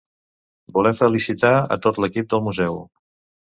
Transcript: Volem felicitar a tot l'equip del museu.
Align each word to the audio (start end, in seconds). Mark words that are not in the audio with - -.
Volem 0.77 0.97
felicitar 1.01 1.53
a 1.59 1.79
tot 1.87 2.03
l'equip 2.03 2.33
del 2.35 2.45
museu. 2.51 2.85